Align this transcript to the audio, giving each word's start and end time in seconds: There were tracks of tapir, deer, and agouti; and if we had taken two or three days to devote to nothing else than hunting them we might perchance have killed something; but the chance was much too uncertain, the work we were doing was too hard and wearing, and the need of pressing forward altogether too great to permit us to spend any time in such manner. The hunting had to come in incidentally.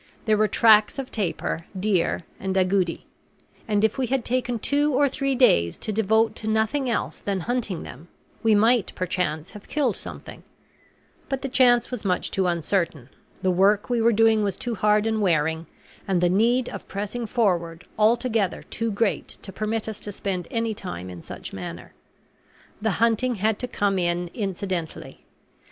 There 0.25 0.35
were 0.35 0.47
tracks 0.47 0.97
of 0.97 1.11
tapir, 1.11 1.67
deer, 1.79 2.23
and 2.39 2.55
agouti; 2.57 3.05
and 3.67 3.83
if 3.83 3.99
we 3.99 4.07
had 4.07 4.25
taken 4.25 4.57
two 4.57 4.95
or 4.95 5.07
three 5.07 5.35
days 5.35 5.77
to 5.77 5.91
devote 5.91 6.35
to 6.37 6.49
nothing 6.49 6.89
else 6.89 7.19
than 7.19 7.41
hunting 7.41 7.83
them 7.83 8.07
we 8.41 8.55
might 8.55 8.95
perchance 8.95 9.51
have 9.51 9.67
killed 9.67 9.95
something; 9.95 10.41
but 11.29 11.43
the 11.43 11.49
chance 11.49 11.91
was 11.91 12.03
much 12.03 12.31
too 12.31 12.47
uncertain, 12.47 13.09
the 13.43 13.51
work 13.51 13.91
we 13.91 14.01
were 14.01 14.11
doing 14.11 14.43
was 14.43 14.57
too 14.57 14.73
hard 14.73 15.05
and 15.05 15.21
wearing, 15.21 15.67
and 16.07 16.19
the 16.19 16.29
need 16.29 16.67
of 16.69 16.87
pressing 16.87 17.27
forward 17.27 17.85
altogether 17.99 18.63
too 18.63 18.91
great 18.91 19.27
to 19.43 19.53
permit 19.53 19.87
us 19.87 19.99
to 19.99 20.11
spend 20.11 20.47
any 20.49 20.73
time 20.73 21.11
in 21.11 21.21
such 21.21 21.53
manner. 21.53 21.93
The 22.81 22.93
hunting 22.97 23.35
had 23.35 23.59
to 23.59 23.67
come 23.67 23.99
in 23.99 24.31
incidentally. 24.33 25.25